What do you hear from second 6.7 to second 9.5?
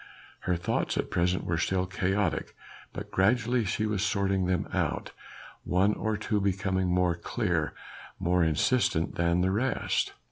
more clear, more insistent than